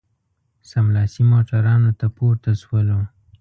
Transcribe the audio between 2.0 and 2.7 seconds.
پورته